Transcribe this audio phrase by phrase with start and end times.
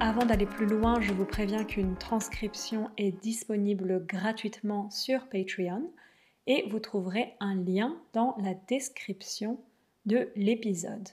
[0.00, 5.90] avant d'aller plus loin, je vous préviens qu'une transcription est disponible gratuitement sur Patreon
[6.46, 9.60] et vous trouverez un lien dans la description
[10.06, 11.10] de l'épisode.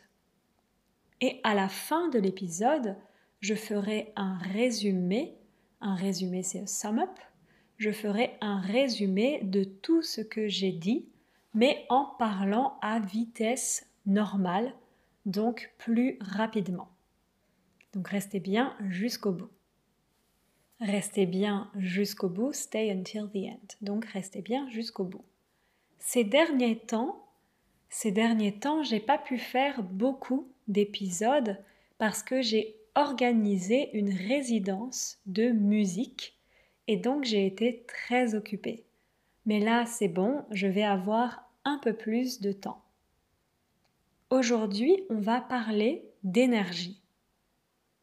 [1.19, 2.95] Et à la fin de l'épisode,
[3.41, 5.35] je ferai un résumé,
[5.81, 7.19] un résumé c'est un sum up,
[7.79, 11.05] je ferai un résumé de tout ce que j'ai dit,
[11.53, 14.73] mais en parlant à vitesse normale,
[15.25, 16.87] donc plus rapidement.
[17.93, 19.49] Donc restez bien jusqu'au bout.
[20.79, 23.67] Restez bien jusqu'au bout, stay until the end.
[23.81, 25.25] Donc restez bien jusqu'au bout.
[25.99, 27.23] Ces derniers temps,
[27.89, 31.57] ces derniers temps, j'ai pas pu faire beaucoup d'épisodes
[31.97, 36.37] parce que j'ai organisé une résidence de musique
[36.87, 38.83] et donc j'ai été très occupée.
[39.45, 42.81] Mais là, c'est bon, je vais avoir un peu plus de temps.
[44.29, 47.00] Aujourd'hui, on va parler d'énergie.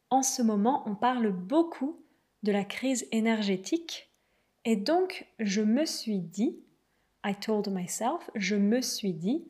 [0.09, 2.01] En ce moment, on parle beaucoup
[2.43, 4.09] de la crise énergétique
[4.65, 6.59] et donc je me suis dit,
[7.25, 9.45] I told myself, je me suis dit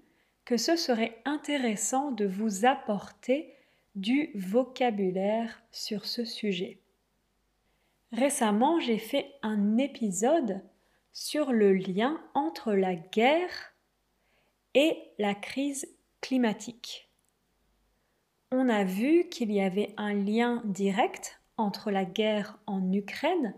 [0.46, 3.54] que ce serait intéressant de vous apporter
[3.96, 6.80] du vocabulaire sur ce sujet.
[8.12, 10.62] Récemment, j'ai fait un épisode
[11.14, 13.74] sur le lien entre la guerre
[14.74, 15.88] et la crise
[16.22, 17.09] climatique.
[18.52, 23.54] On a vu qu'il y avait un lien direct entre la guerre en Ukraine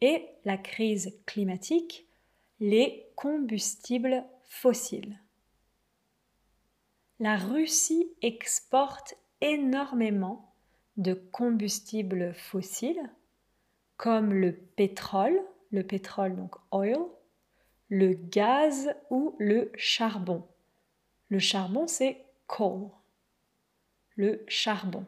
[0.00, 2.08] et la crise climatique,
[2.58, 5.20] les combustibles fossiles.
[7.18, 10.54] La Russie exporte énormément
[10.96, 13.10] de combustibles fossiles
[13.98, 15.38] comme le pétrole,
[15.70, 16.96] le pétrole donc oil,
[17.90, 20.48] le gaz ou le charbon.
[21.28, 22.88] Le charbon c'est coal,
[24.20, 25.06] le charbon.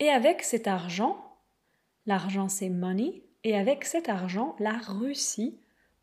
[0.00, 1.38] Et avec cet argent,
[2.06, 5.56] l'argent c'est money, et avec cet argent, la Russie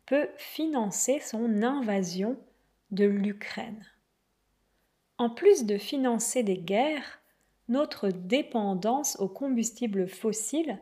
[0.06, 2.38] peut financer son invasion
[2.92, 3.86] de l'Ukraine.
[5.18, 7.20] En plus de financer des guerres,
[7.68, 10.78] notre dépendance aux combustibles fossiles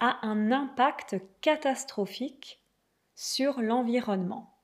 [0.00, 2.60] a un impact catastrophique
[3.14, 4.57] sur l'environnement.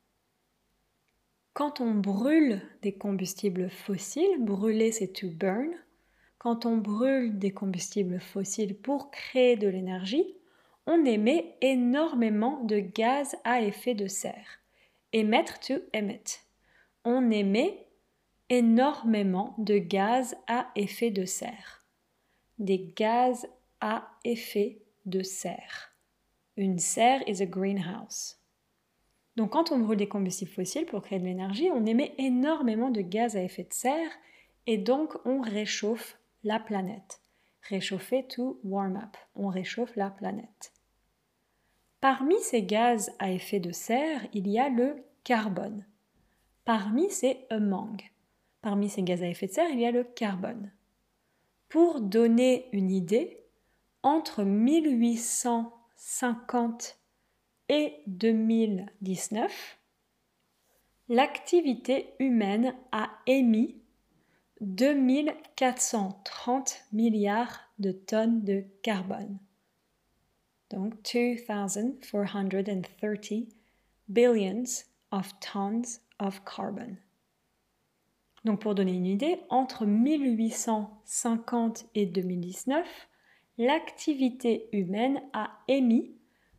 [1.55, 5.71] Quand on brûle des combustibles fossiles, brûler c'est to burn,
[6.39, 10.35] quand on brûle des combustibles fossiles pour créer de l'énergie,
[10.87, 14.61] on émet énormément de gaz à effet de serre.
[15.13, 16.41] Émettre to emit.
[17.05, 17.87] On émet
[18.51, 21.85] énormément de gaz à effet de serre.
[22.59, 23.47] Des gaz
[23.81, 25.93] à effet de serre.
[26.57, 28.44] Une serre is a greenhouse.
[29.37, 33.01] Donc quand on brûle des combustibles fossiles pour créer de l'énergie, on émet énormément de
[33.01, 34.11] gaz à effet de serre
[34.67, 37.21] et donc on réchauffe la planète.
[37.69, 39.17] Réchauffer to warm up.
[39.35, 40.73] On réchauffe la planète.
[42.01, 45.87] Parmi ces gaz à effet de serre, il y a le carbone.
[46.65, 47.97] Parmi ces among.
[48.61, 50.71] Parmi ces gaz à effet de serre, il y a le carbone.
[51.71, 53.41] Pour donner une idée,
[54.03, 56.99] entre 1850
[57.75, 59.79] et 2019,
[61.09, 63.83] l'activité humaine a émis
[64.61, 69.41] 2430 milliards de tonnes de carbone.
[70.71, 73.49] Donc 2430
[74.07, 76.97] billions of tons of carbon.
[78.45, 82.87] Donc pour donner une idée, entre 1850 et 2019,
[83.59, 86.15] l'activité humaine a émis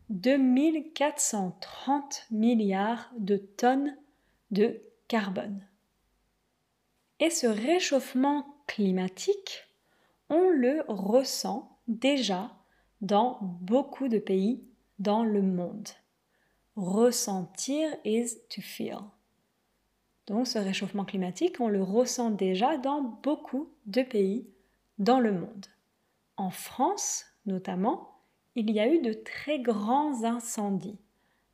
[0.10, 3.96] 2430 milliards de tonnes
[4.52, 5.66] de carbone.
[7.20, 9.64] Et ce réchauffement climatique,
[10.30, 12.52] on le ressent déjà
[13.02, 14.64] dans beaucoup de pays
[15.00, 15.90] dans le monde.
[16.76, 19.00] Ressentir is to feel.
[20.28, 24.48] Donc ce réchauffement climatique, on le ressent déjà dans beaucoup de pays
[24.98, 25.68] dans le monde.
[26.38, 28.15] En France, notamment,
[28.56, 30.98] il y a eu de très grands incendies.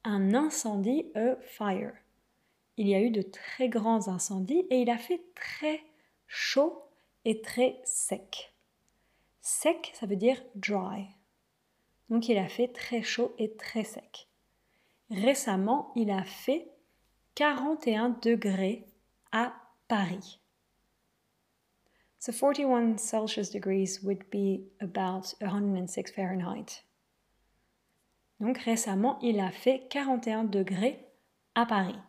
[0.03, 1.93] Un incendie, a fire.
[2.77, 5.83] Il y a eu de très grands incendies et il a fait très
[6.27, 6.83] chaud
[7.25, 8.53] et très sec.
[9.41, 11.07] Sec, ça veut dire dry.
[12.09, 14.27] Donc il a fait très chaud et très sec.
[15.09, 16.71] Récemment, il a fait
[17.35, 18.85] 41 degrés
[19.31, 19.53] à
[19.87, 20.39] Paris.
[22.19, 26.83] So 41 Celsius degrees would be about 106 Fahrenheit.
[28.41, 30.99] Donc récemment, il a fait 41 degrés
[31.53, 31.99] à Paris.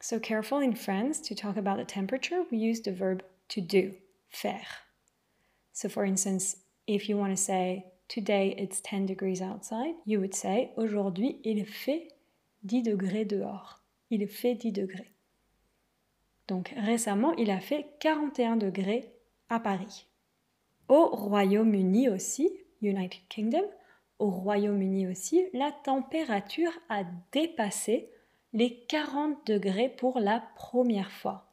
[0.00, 3.92] So careful in France to talk about the temperature, we use the verb to do,
[4.30, 4.86] faire.
[5.74, 6.56] So, for instance,
[6.86, 11.66] if you want to say today it's 10 degrees outside, you would say aujourd'hui il
[11.66, 12.08] fait
[12.64, 13.82] 10 degrés dehors.
[14.10, 15.12] Il fait 10 degrés.
[16.48, 19.12] Donc récemment, il a fait 41 degrés
[19.50, 20.06] à Paris.
[20.88, 22.50] Au Royaume-Uni aussi,
[22.80, 23.68] United Kingdom,
[24.20, 27.02] au Royaume-Uni aussi, la température a
[27.32, 28.10] dépassé
[28.52, 31.46] les 40 degrés pour la première fois.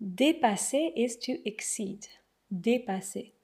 [0.00, 2.04] Dépasser is to exceed.
[2.50, 3.34] Dépasser.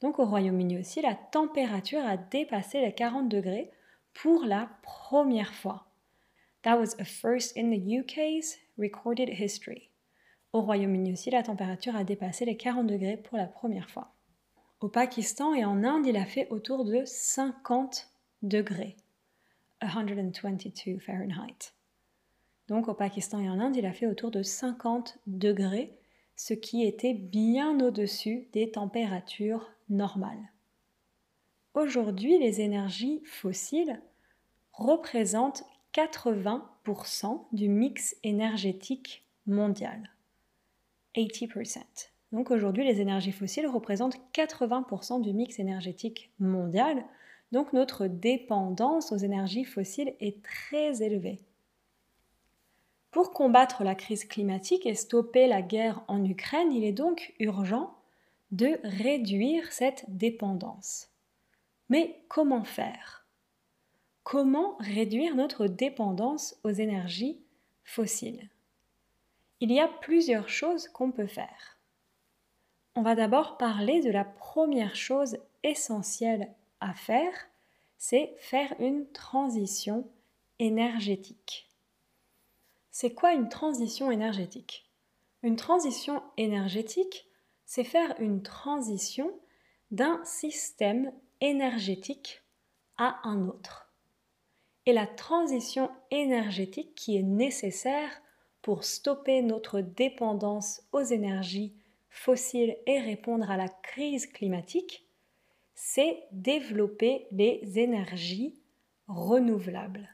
[0.00, 3.70] Donc au Royaume-Uni aussi, la température a dépassé les 40 degrés
[4.12, 5.86] pour la première fois.
[6.62, 9.90] That was a first in the UK's recorded history.
[10.52, 14.15] Au Royaume-Uni aussi, la température a dépassé les 40 degrés pour la première fois.
[14.80, 18.10] Au Pakistan et en Inde, il a fait autour de 50
[18.42, 18.96] degrés.
[19.82, 21.72] 122 Fahrenheit.
[22.68, 25.96] Donc au Pakistan et en Inde, il a fait autour de 50 degrés,
[26.36, 30.52] ce qui était bien au-dessus des températures normales.
[31.72, 34.02] Aujourd'hui, les énergies fossiles
[34.72, 35.64] représentent
[35.94, 40.10] 80% du mix énergétique mondial.
[41.14, 41.80] 80%.
[42.36, 47.02] Donc aujourd'hui, les énergies fossiles représentent 80% du mix énergétique mondial.
[47.50, 51.40] Donc notre dépendance aux énergies fossiles est très élevée.
[53.10, 57.96] Pour combattre la crise climatique et stopper la guerre en Ukraine, il est donc urgent
[58.50, 61.08] de réduire cette dépendance.
[61.88, 63.24] Mais comment faire?
[64.24, 67.40] Comment réduire notre dépendance aux énergies
[67.82, 68.50] fossiles?
[69.60, 71.75] Il y a plusieurs choses qu'on peut faire.
[72.98, 76.50] On va d'abord parler de la première chose essentielle
[76.80, 77.34] à faire,
[77.98, 80.08] c'est faire une transition
[80.58, 81.68] énergétique.
[82.90, 84.90] C'est quoi une transition énergétique?
[85.42, 87.28] Une transition énergétique,
[87.66, 89.30] c'est faire une transition
[89.90, 92.42] d'un système énergétique
[92.96, 93.92] à un autre.
[94.86, 98.22] Et la transition énergétique qui est nécessaire
[98.62, 101.74] pour stopper notre dépendance aux énergies
[102.16, 105.06] fossiles et répondre à la crise climatique,
[105.74, 108.58] c'est développer les énergies
[109.06, 110.08] renouvelables.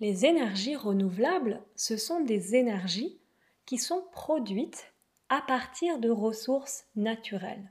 [0.00, 3.18] Les énergies renouvelables, ce sont des énergies
[3.64, 4.92] qui sont produites
[5.28, 7.70] à partir de ressources naturelles.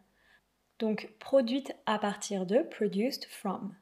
[0.79, 3.75] Donc produites à partir de produced from.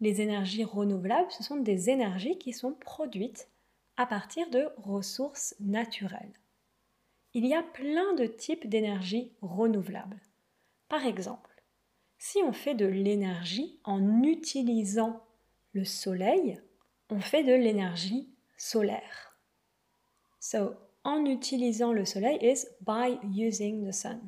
[0.00, 3.48] Les énergies renouvelables, ce sont des énergies qui sont produites
[3.96, 6.39] à partir de ressources naturelles.
[7.32, 10.20] Il y a plein de types d'énergie renouvelables.
[10.88, 11.62] Par exemple,
[12.18, 15.22] si on fait de l'énergie en utilisant
[15.72, 16.60] le soleil,
[17.08, 19.38] on fait de l'énergie solaire.
[20.40, 20.74] So,
[21.04, 24.20] en utilisant le soleil is by using the sun.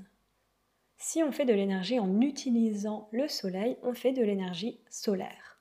[0.96, 5.60] Si on fait de l'énergie en utilisant le soleil, on fait de l'énergie solaire.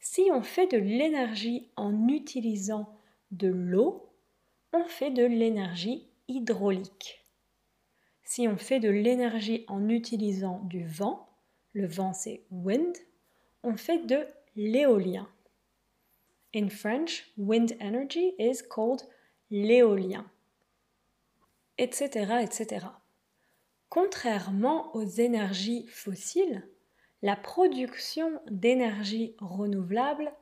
[0.00, 2.88] Si on fait de l'énergie en utilisant
[3.30, 4.08] de l'eau,
[4.72, 7.24] on fait de l'énergie hydraulique.
[8.22, 11.28] Si on fait de l'énergie en utilisant du vent,
[11.72, 12.96] le vent c'est wind,
[13.62, 14.24] on fait de
[14.54, 15.28] l'éolien.
[16.54, 19.02] In French, wind energy is called
[19.50, 20.24] l'éolien,
[21.78, 22.86] etc., etc.
[23.88, 26.66] Contrairement aux énergies fossiles,
[27.22, 30.32] la production d'énergie renouvelable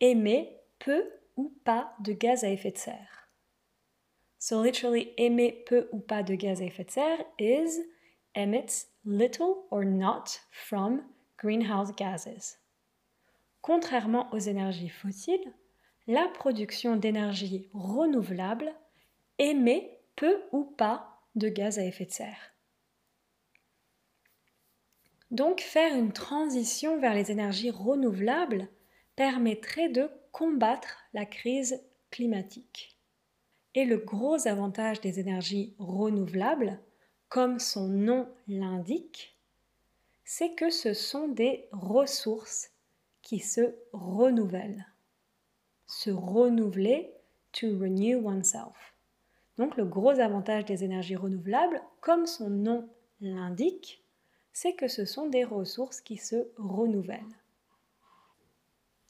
[0.00, 3.29] émet peu ou pas de gaz à effet de serre.
[4.42, 7.78] So literally émet peu ou pas de gaz à effet de serre is
[8.34, 11.02] emits little or not from
[11.36, 12.58] greenhouse gases.
[13.60, 15.52] Contrairement aux énergies fossiles,
[16.06, 18.72] la production d'énergie renouvelable
[19.38, 22.54] émet peu ou pas de gaz à effet de serre.
[25.30, 28.68] Donc faire une transition vers les énergies renouvelables
[29.16, 31.78] permettrait de combattre la crise
[32.10, 32.89] climatique.
[33.74, 36.80] Et le gros avantage des énergies renouvelables,
[37.28, 39.36] comme son nom l'indique,
[40.24, 42.70] c'est que ce sont des ressources
[43.22, 44.86] qui se renouvellent.
[45.86, 47.12] Se renouveler,
[47.52, 48.94] to renew oneself.
[49.58, 52.88] Donc le gros avantage des énergies renouvelables, comme son nom
[53.20, 54.02] l'indique,
[54.52, 57.36] c'est que ce sont des ressources qui se renouvellent.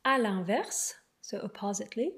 [0.05, 2.12] À l'inverse, so oppositely,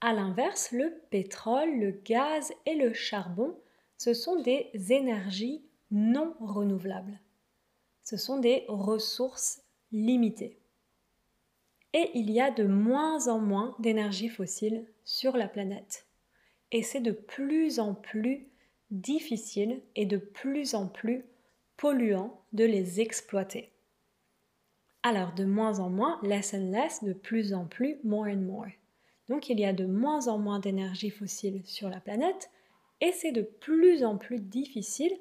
[0.00, 3.56] à l'inverse, le pétrole, le gaz et le charbon,
[3.96, 7.20] ce sont des énergies non renouvelables.
[8.02, 9.62] Ce sont des ressources
[9.92, 10.58] limitées
[11.94, 16.06] et il y a de moins en moins d'énergie fossile sur la planète.
[16.70, 18.46] Et c'est de plus en plus
[18.90, 21.24] difficile et de plus en plus
[21.76, 23.72] polluant de les exploiter.
[25.02, 28.66] Alors de moins en moins, less and less, de plus en plus, more and more.
[29.28, 32.50] Donc il y a de moins en moins d'énergie fossile sur la planète
[33.00, 35.12] et c'est de plus en plus difficile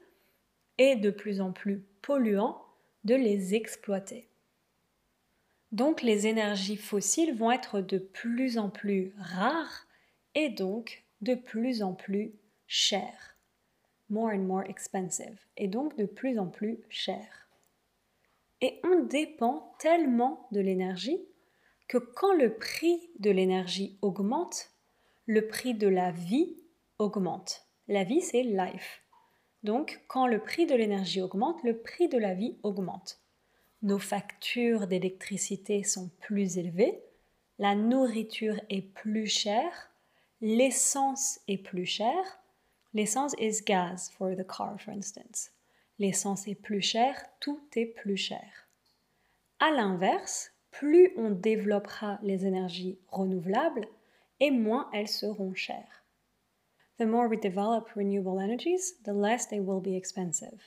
[0.77, 2.61] et de plus en plus polluant
[3.03, 4.27] de les exploiter.
[5.71, 9.85] Donc les énergies fossiles vont être de plus en plus rares
[10.35, 12.33] et donc de plus en plus
[12.67, 13.35] chères.
[14.09, 15.37] More and more expensive.
[15.57, 17.49] Et donc de plus en plus chères.
[18.61, 21.19] Et on dépend tellement de l'énergie
[21.87, 24.71] que quand le prix de l'énergie augmente,
[25.25, 26.55] le prix de la vie
[26.99, 27.65] augmente.
[27.87, 29.01] La vie, c'est life.
[29.63, 33.19] Donc, quand le prix de l'énergie augmente, le prix de la vie augmente.
[33.81, 36.99] Nos factures d'électricité sont plus élevées,
[37.59, 39.89] la nourriture est plus chère,
[40.41, 42.39] l'essence est plus chère.
[42.93, 45.51] L'essence is gas for the car, for instance.
[45.99, 48.67] L'essence est plus chère, tout est plus cher.
[49.59, 53.87] À l'inverse, plus on développera les énergies renouvelables
[54.39, 56.05] et moins elles seront chères.
[56.99, 60.61] The more we develop renewable energies, the less they will be expensive.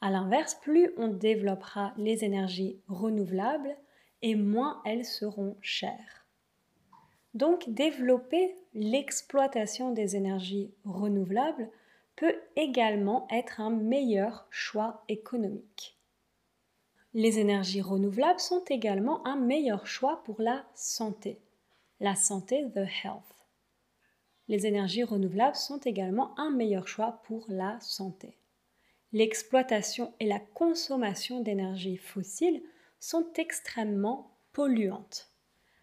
[0.00, 3.76] À l'inverse, plus on développera les énergies renouvelables
[4.22, 6.26] et moins elles seront chères.
[7.34, 11.68] Donc développer l'exploitation des énergies renouvelables
[12.16, 15.93] peut également être un meilleur choix économique.
[17.16, 21.38] Les énergies renouvelables sont également un meilleur choix pour la santé.
[22.00, 23.46] La santé, the health.
[24.48, 28.36] Les énergies renouvelables sont également un meilleur choix pour la santé.
[29.12, 32.60] L'exploitation et la consommation d'énergie fossile
[32.98, 35.30] sont extrêmement polluantes.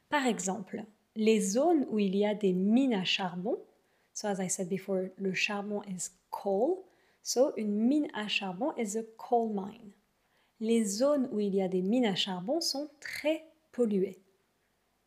[0.09, 0.83] Par exemple,
[1.15, 3.57] les zones où il y a des mines à charbon,
[4.13, 6.79] so as I said before, le charbon is coal,
[7.23, 9.93] so une mine à charbon is a coal mine
[10.61, 14.21] les zones où il y a des mines à charbon sont très polluées.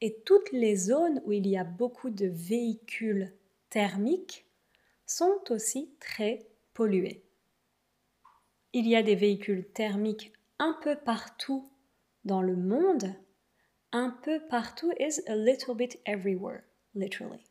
[0.00, 3.32] Et toutes les zones où il y a beaucoup de véhicules
[3.70, 4.46] thermiques
[5.06, 6.44] sont aussi très
[6.74, 7.22] polluées.
[8.72, 11.70] Il y a des véhicules thermiques un peu partout
[12.24, 13.14] dans le monde.
[13.92, 16.62] Un peu partout is a little bit everywhere,
[16.96, 17.46] literally.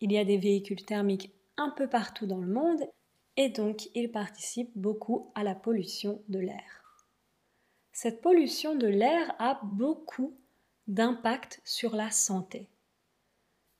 [0.00, 2.80] Il y a des véhicules thermiques un peu partout dans le monde
[3.36, 6.79] et donc ils participent beaucoup à la pollution de l'air
[8.02, 10.32] cette pollution de l'air a beaucoup
[10.86, 12.66] d'impact sur la santé.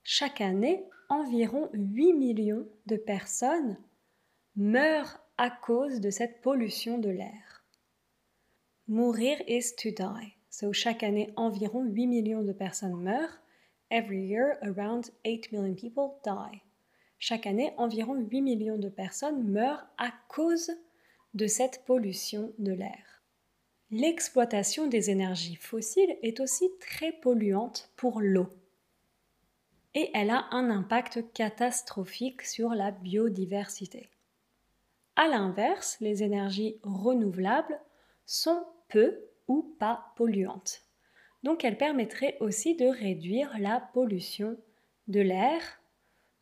[0.03, 3.79] Chaque année, environ 8 millions de personnes
[4.57, 7.65] meurent à cause de cette pollution de l'air.
[8.89, 10.35] Mourir is to die.
[10.50, 13.41] So chaque année, environ 8 millions de personnes meurent.
[13.91, 16.61] Every year, around 8 million people die.
[17.19, 20.73] Chaque année, environ 8 millions de personnes meurent à cause
[21.33, 23.20] de cette pollution de l'air.
[23.93, 28.47] L'exploitation des énergies fossiles est aussi très polluante pour l'eau.
[29.95, 34.09] Et elle a un impact catastrophique sur la biodiversité.
[35.17, 37.81] A l'inverse, les énergies renouvelables
[38.27, 39.19] sont peu
[39.49, 40.85] ou pas polluantes.
[41.43, 44.57] Donc elles permettraient aussi de réduire la pollution
[45.09, 45.61] de l'air,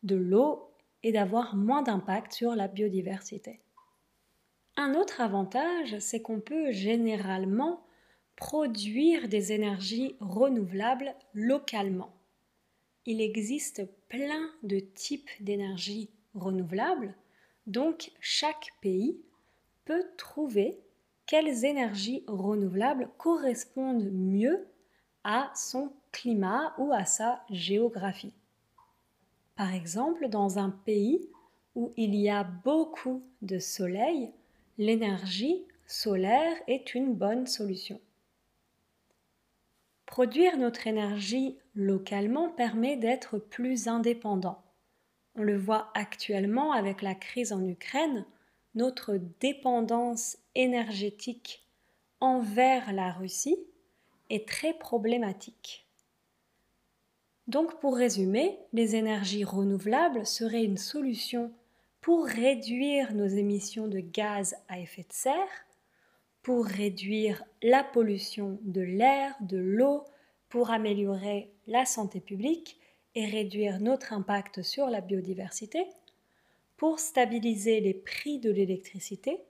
[0.02, 0.70] de l'eau
[1.02, 3.60] et d'avoir moins d'impact sur la biodiversité.
[4.80, 7.82] Un autre avantage, c'est qu'on peut généralement
[8.36, 12.14] produire des énergies renouvelables localement.
[13.04, 17.16] Il existe plein de types d'énergie renouvelables,
[17.66, 19.20] donc chaque pays
[19.84, 20.78] peut trouver
[21.26, 24.64] quelles énergies renouvelables correspondent mieux
[25.24, 28.32] à son climat ou à sa géographie.
[29.56, 31.28] Par exemple, dans un pays
[31.74, 34.32] où il y a beaucoup de soleil,
[34.78, 38.00] l'énergie solaire est une bonne solution.
[40.06, 44.62] Produire notre énergie localement permet d'être plus indépendant.
[45.34, 48.24] On le voit actuellement avec la crise en Ukraine,
[48.74, 51.66] notre dépendance énergétique
[52.20, 53.58] envers la Russie
[54.30, 55.86] est très problématique.
[57.48, 61.52] Donc pour résumer, les énergies renouvelables seraient une solution
[62.00, 65.66] pour réduire nos émissions de gaz à effet de serre,
[66.42, 70.04] pour réduire la pollution de l'air, de l'eau,
[70.48, 72.78] pour améliorer la santé publique
[73.14, 75.86] et réduire notre impact sur la biodiversité,
[76.76, 79.42] pour stabiliser les prix de l'électricité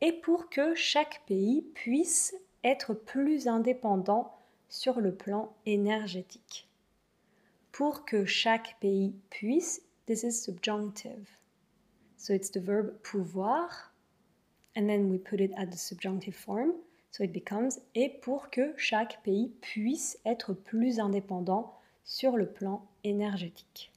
[0.00, 4.36] et pour que chaque pays puisse être plus indépendant
[4.68, 6.68] sur le plan énergétique.
[7.72, 11.26] Pour que chaque pays puisse, this is subjunctive.
[12.16, 13.92] So it's the verb pouvoir.
[14.76, 16.72] and then we put it at the subjunctive form,
[17.10, 22.86] so it becomes et pour que chaque pays puisse être plus indépendant sur le plan
[23.02, 23.90] énergétique.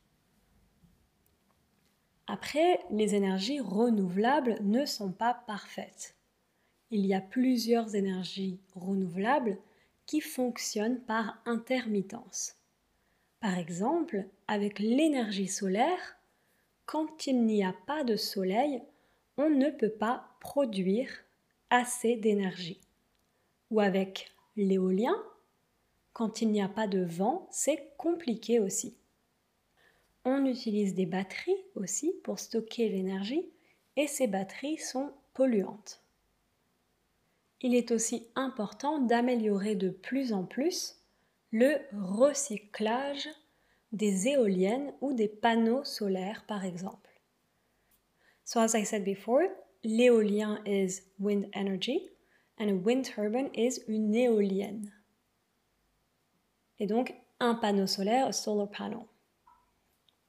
[2.27, 6.15] Après, les énergies renouvelables ne sont pas parfaites.
[6.91, 9.57] Il y a plusieurs énergies renouvelables
[10.05, 12.55] qui fonctionnent par intermittence.
[13.41, 16.18] Par exemple, avec l'énergie solaire,
[16.89, 18.81] quand il n'y a pas de soleil,
[19.37, 21.07] on ne peut pas produire
[21.69, 22.81] assez d'énergie.
[23.69, 25.15] Ou avec l'éolien,
[26.13, 28.97] quand il n'y a pas de vent, c'est compliqué aussi.
[30.25, 33.47] On utilise des batteries aussi pour stocker l'énergie
[33.95, 36.01] et ces batteries sont polluantes.
[37.61, 40.95] Il est aussi important d'améliorer de plus en plus
[41.51, 43.29] le recyclage
[43.91, 47.09] des éoliennes ou des panneaux solaires par exemple.
[48.45, 49.47] So as I said before,
[49.83, 52.09] l'éolien is wind energy
[52.59, 54.91] and a wind turbine is une éolienne.
[56.79, 59.05] Et donc un panneau solaire, a solar panel.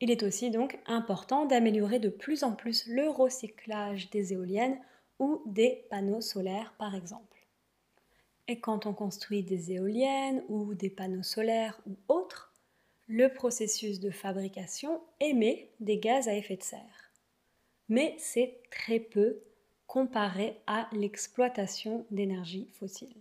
[0.00, 4.81] Il est aussi donc important d'améliorer de plus en plus le recyclage des éoliennes
[5.19, 7.47] ou des panneaux solaires par exemple.
[8.49, 12.50] Et quand on construit des éoliennes ou des panneaux solaires ou autres,
[13.11, 17.12] le processus de fabrication émet des gaz à effet de serre.
[17.88, 19.40] Mais c'est très peu
[19.88, 23.17] comparé à l'exploitation d'énergie fossile.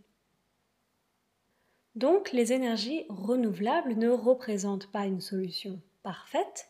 [1.96, 6.70] Donc les énergies renouvelables ne représentent pas une solution parfaite,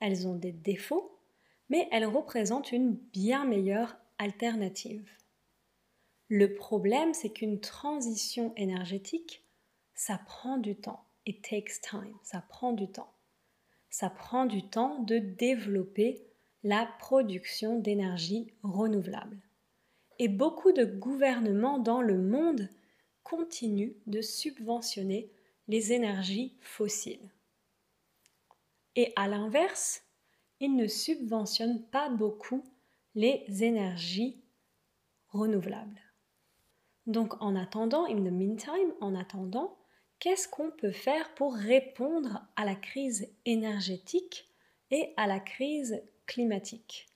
[0.00, 1.18] elles ont des défauts,
[1.68, 5.06] mais elles représentent une bien meilleure alternative.
[6.28, 9.44] Le problème, c'est qu'une transition énergétique,
[9.94, 11.04] ça prend du temps.
[11.26, 13.12] It takes time, ça prend du temps.
[13.90, 16.26] Ça prend du temps de développer
[16.62, 19.40] la production d'énergie renouvelable.
[20.18, 22.68] Et beaucoup de gouvernements dans le monde
[23.22, 25.30] continuent de subventionner
[25.68, 27.30] les énergies fossiles.
[28.96, 30.02] Et à l'inverse,
[30.60, 32.64] ils ne subventionnent pas beaucoup
[33.14, 34.42] les énergies
[35.28, 36.00] renouvelables.
[37.06, 39.76] Donc en attendant, in the meantime, en attendant,
[40.24, 44.48] qu'est-ce qu'on peut faire pour répondre à la crise énergétique
[44.90, 47.08] et à la crise climatique?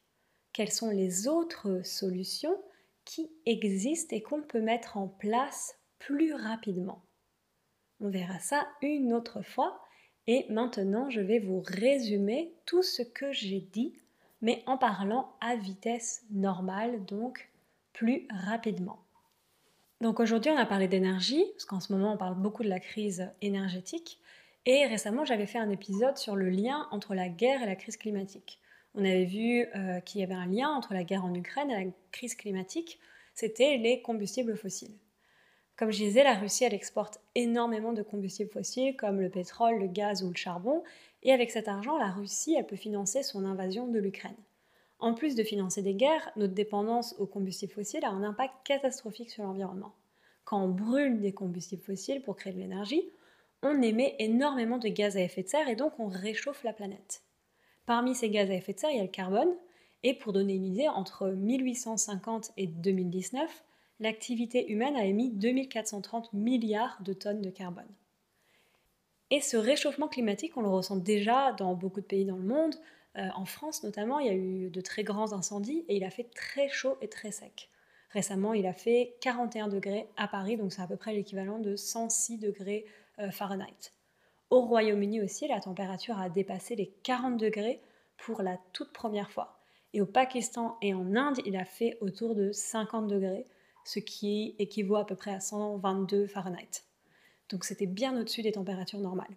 [0.52, 2.62] Quelles sont les autres solutions
[3.06, 7.00] qui existent et qu'on peut mettre en place plus rapidement?
[8.00, 9.80] On verra ça une autre fois.
[10.26, 13.94] Et maintenant, je vais vous résumer tout ce que j'ai dit,
[14.42, 17.48] mais en parlant à vitesse normale, donc
[17.94, 19.02] plus rapidement.
[20.00, 22.78] Donc aujourd'hui, on a parlé d'énergie, parce qu'en ce moment, on parle beaucoup de la
[22.78, 24.20] crise énergétique.
[24.64, 27.96] Et récemment, j'avais fait un épisode sur le lien entre la guerre et la crise
[27.96, 28.61] climatique.
[28.94, 31.84] On avait vu euh, qu'il y avait un lien entre la guerre en Ukraine et
[31.84, 33.00] la crise climatique.
[33.34, 34.96] C'était les combustibles fossiles.
[35.76, 39.87] Comme je disais, la Russie, elle exporte énormément de combustibles fossiles comme le pétrole, le
[39.87, 40.82] gaz ou le charbon.
[41.22, 44.34] Et avec cet argent, la Russie, peut financer son invasion de l'Ukraine.
[44.98, 49.30] En plus de financer des guerres, notre dépendance aux combustibles fossiles a un impact catastrophique
[49.30, 49.94] sur l'environnement.
[50.44, 53.08] Quand on brûle des combustibles fossiles pour créer de l'énergie,
[53.62, 57.22] on émet énormément de gaz à effet de serre et donc on réchauffe la planète.
[57.87, 59.54] Parmi ces gaz à effet de serre, il y a le carbone,
[60.02, 63.64] et pour donner une idée, entre 1850 et 2019,
[64.00, 67.88] l'activité humaine a émis 2430 milliards de tonnes de carbone.
[69.30, 72.76] Et ce réchauffement climatique, on le ressent déjà dans beaucoup de pays dans le monde.
[73.18, 76.11] Euh, en France notamment, il y a eu de très grands incendies et il a
[76.11, 77.68] fait très chaud et très sec.
[78.11, 81.76] Récemment, il a fait 41 degrés à Paris, donc c'est à peu près l'équivalent de
[81.76, 82.87] 106 degrés
[83.18, 83.92] euh, Fahrenheit.
[84.50, 87.83] Au Royaume-Uni aussi, la température a dépassé les 40 degrés
[88.16, 89.61] pour la toute première fois.
[89.92, 93.46] Et au Pakistan et en Inde, il a fait autour de 50 degrés,
[93.85, 96.85] ce qui équivaut à peu près à 122 Fahrenheit.
[97.50, 99.37] Donc c'était bien au-dessus des températures normales.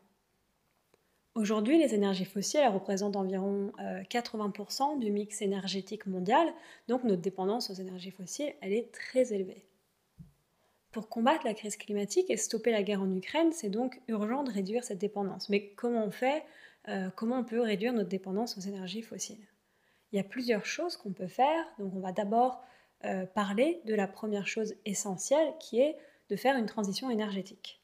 [1.34, 6.54] Aujourd'hui, les énergies fossiles représentent environ 80% euh, du mix énergétique mondial,
[6.89, 9.63] donc notre dépendance aux énergies fossiles, est très élevée.
[10.91, 14.52] Pour combattre la crise climatique et stopper la guerre en Ukraine, c'est donc urgent de
[14.52, 15.48] réduire cette dépendance.
[15.48, 16.44] Mais comment on fait
[16.89, 19.48] euh, Comment on peut réduire notre dépendance aux énergies fossiles?
[20.12, 21.65] Il y a plusieurs choses qu'on peut faire.
[21.80, 22.62] Donc on va d'abord
[23.06, 25.98] euh, parler de la première chose essentielle qui est
[26.30, 27.81] de faire une transition énergétique.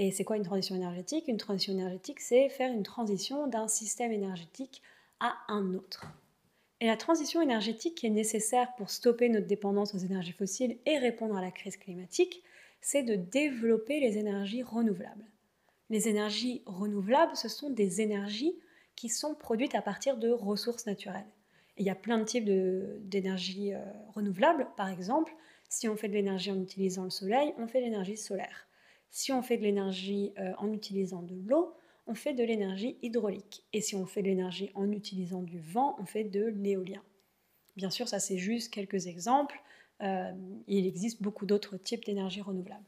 [0.00, 1.26] Et c'est quoi une transition énergétique?
[1.26, 4.80] Une transition énergétique, c'est faire une transition d'un système énergétique
[5.18, 6.06] à un autre.
[6.80, 10.98] Et la transition énergétique qui est nécessaire pour stopper notre dépendance aux énergies fossiles et
[10.98, 12.44] répondre à la crise climatique,
[12.80, 15.24] c'est de développer les énergies renouvelables.
[15.90, 18.54] Les énergies renouvelables, ce sont des énergies
[18.94, 21.26] qui sont produites à partir de ressources naturelles.
[21.76, 23.80] Il y a plein de types d'énergie euh,
[24.14, 24.68] renouvelable.
[24.76, 25.34] Par exemple,
[25.68, 28.67] si on fait de l'énergie en utilisant le soleil, on fait de l'énergie solaire.
[29.10, 31.74] Si on fait de l'énergie euh, en utilisant de l'eau,
[32.06, 33.64] on fait de l'énergie hydraulique.
[33.72, 37.02] Et si on fait de l'énergie en utilisant du vent, on fait de l'éolien.
[37.76, 39.60] Bien sûr, ça c'est juste quelques exemples.
[40.00, 40.32] Euh,
[40.66, 42.84] il existe beaucoup d'autres types d'énergie renouvelable.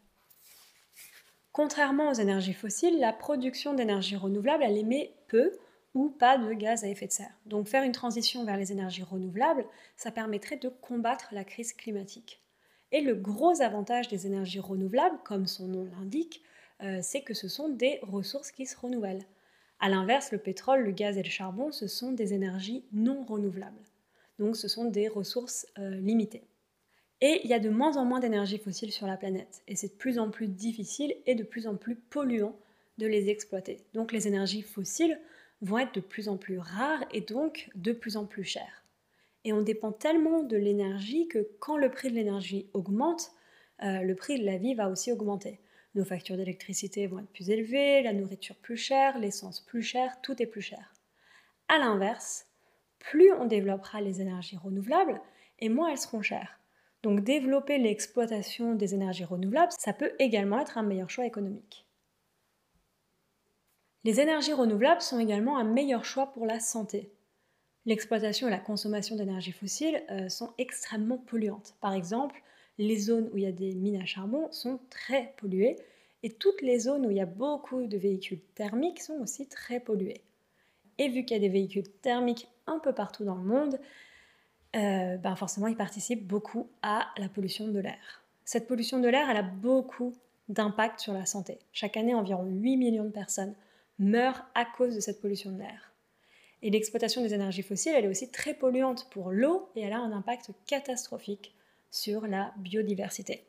[1.53, 5.53] Contrairement aux énergies fossiles, la production d'énergie renouvelable, elle émet peu
[5.95, 7.35] ou pas de gaz à effet de serre.
[7.47, 12.40] Donc faire une transition vers les énergies renouvelables, ça permettrait de combattre la crise climatique.
[12.93, 16.43] Et le gros avantage des énergies renouvelables, comme son nom l'indique,
[16.83, 19.25] euh, c'est que ce sont des ressources qui se renouvellent.
[19.79, 23.83] A l'inverse, le pétrole, le gaz et le charbon, ce sont des énergies non renouvelables.
[24.39, 26.45] Donc ce sont des ressources euh, limitées.
[27.21, 29.63] Et il y a de moins en moins d'énergie fossile sur la planète.
[29.69, 32.57] Et c'est de plus en plus difficile et de plus en plus polluant
[32.99, 33.79] de les exploiter.
[33.95, 35.19] Donc les énergies fossiles
[35.61, 38.80] vont être de plus en plus rares et donc de plus en plus chères.
[39.45, 43.33] Et on dépend tellement de l'énergie que quand le prix de l'énergie augmente,
[43.83, 45.61] euh, le prix de la vie va aussi augmenter.
[45.95, 50.41] Nos factures d'électricité vont être plus élevées, la nourriture plus chère, l'essence plus chère, tout
[50.41, 50.95] est plus cher.
[51.69, 52.47] A l'inverse,
[52.99, 55.21] plus on développera les énergies renouvelables
[55.59, 56.61] et moins elles seront chères.
[57.03, 61.87] Donc développer l'exploitation des énergies renouvelables, ça peut également être un meilleur choix économique.
[64.05, 67.11] Les énergies renouvelables sont également un meilleur choix pour la santé.
[67.87, 71.75] L'exploitation et la consommation d'énergie fossile euh, sont extrêmement polluantes.
[71.81, 72.43] Par exemple,
[72.79, 75.77] les zones où il y a des mines à charbon sont très polluées
[76.23, 79.81] et toutes les zones où il y a beaucoup de véhicules thermiques sont aussi très
[79.81, 80.23] polluées.
[80.99, 83.79] Et vu qu'il y a des véhicules thermiques un peu partout dans le monde,
[84.77, 88.23] euh, ben forcément, ils participent beaucoup à la pollution de l'air.
[88.45, 90.15] Cette pollution de l'air, elle a beaucoup
[90.49, 91.59] d'impact sur la santé.
[91.73, 93.55] Chaque année, environ 8 millions de personnes
[93.99, 95.90] meurent à cause de cette pollution de l'air.
[96.63, 99.99] Et l'exploitation des énergies fossiles, elle est aussi très polluante pour l'eau et elle a
[99.99, 101.55] un impact catastrophique
[101.91, 103.45] sur la biodiversité.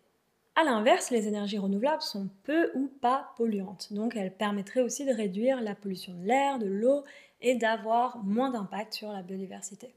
[0.55, 5.13] A l'inverse, les énergies renouvelables sont peu ou pas polluantes, donc elles permettraient aussi de
[5.13, 7.03] réduire la pollution de l'air, de l'eau
[7.41, 9.93] et d'avoir moins d'impact sur la biodiversité.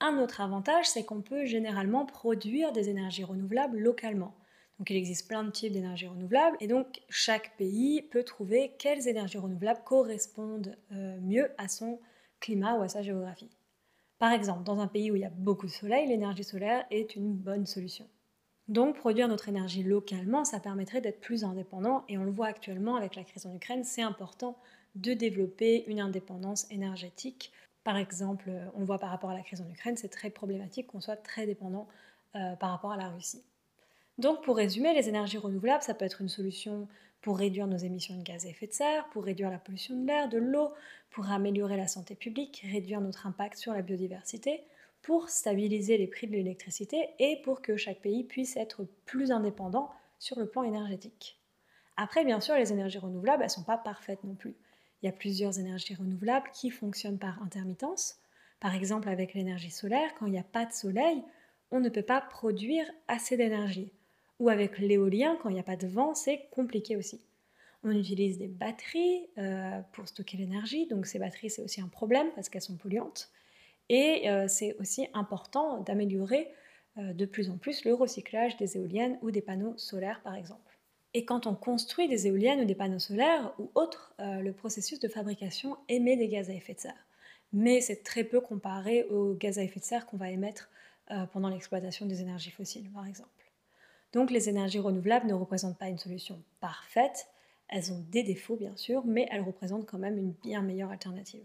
[0.00, 4.34] Un autre avantage, c'est qu'on peut généralement produire des énergies renouvelables localement.
[4.78, 9.06] Donc il existe plein de types d'énergies renouvelables et donc chaque pays peut trouver quelles
[9.06, 12.00] énergies renouvelables correspondent euh, mieux à son
[12.40, 13.50] climat ou à sa géographie.
[14.18, 17.14] Par exemple, dans un pays où il y a beaucoup de soleil, l'énergie solaire est
[17.14, 18.06] une bonne solution.
[18.66, 22.96] Donc produire notre énergie localement, ça permettrait d'être plus indépendant et on le voit actuellement
[22.96, 24.58] avec la crise en Ukraine, c'est important
[24.94, 27.52] de développer une indépendance énergétique
[27.84, 30.86] par exemple, on le voit par rapport à la crise en Ukraine, c'est très problématique
[30.86, 31.86] qu'on soit très dépendant
[32.34, 33.44] euh, par rapport à la Russie.
[34.18, 36.88] Donc pour résumer, les énergies renouvelables, ça peut être une solution
[37.20, 40.06] pour réduire nos émissions de gaz à effet de serre, pour réduire la pollution de
[40.06, 40.72] l'air, de l'eau,
[41.10, 44.62] pour améliorer la santé publique, réduire notre impact sur la biodiversité,
[45.02, 49.90] pour stabiliser les prix de l'électricité et pour que chaque pays puisse être plus indépendant
[50.18, 51.38] sur le plan énergétique.
[51.96, 54.54] Après, bien sûr, les énergies renouvelables, elles ne sont pas parfaites non plus.
[55.02, 58.16] Il y a plusieurs énergies renouvelables qui fonctionnent par intermittence.
[58.60, 61.22] Par exemple, avec l'énergie solaire, quand il n'y a pas de soleil,
[61.70, 63.92] on ne peut pas produire assez d'énergie.
[64.40, 67.20] Ou avec l'éolien, quand il n'y a pas de vent, c'est compliqué aussi.
[67.84, 72.28] On utilise des batteries euh, pour stocker l'énergie, donc ces batteries, c'est aussi un problème
[72.34, 73.30] parce qu'elles sont polluantes.
[73.90, 76.48] Et euh, c'est aussi important d'améliorer
[76.96, 80.78] euh, de plus en plus le recyclage des éoliennes ou des panneaux solaires, par exemple.
[81.12, 85.06] Et quand on construit des éoliennes ou des panneaux solaires ou autres, le processus de
[85.06, 87.06] fabrication émet des gaz à effet de serre.
[87.52, 90.70] Mais c'est très peu comparé aux gaz à effet de serre qu'on va émettre
[91.32, 93.43] pendant l'exploitation des énergies fossiles, par exemple.
[94.14, 97.26] Donc les énergies renouvelables ne représentent pas une solution parfaite,
[97.68, 101.44] elles ont des défauts bien sûr, mais elles représentent quand même une bien meilleure alternative.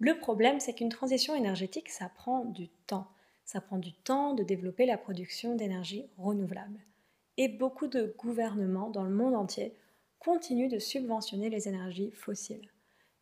[0.00, 3.06] Le problème, c'est qu'une transition énergétique, ça prend du temps.
[3.44, 6.80] Ça prend du temps de développer la production d'énergie renouvelable
[7.36, 9.74] et beaucoup de gouvernements dans le monde entier
[10.18, 12.70] continuent de subventionner les énergies fossiles.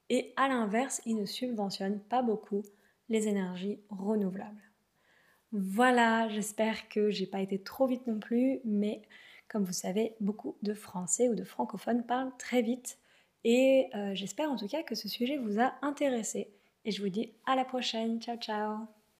[0.08, 2.62] Et à l'inverse, ils ne subventionnent pas beaucoup
[3.08, 4.71] les énergies renouvelables.
[5.52, 9.02] Voilà, j'espère que j'ai pas été trop vite non plus, mais
[9.48, 12.98] comme vous savez, beaucoup de Français ou de francophones parlent très vite
[13.44, 16.50] et euh, j'espère en tout cas que ce sujet vous a intéressé.
[16.84, 18.20] Et je vous dis à la prochaine.
[18.20, 19.01] Ciao ciao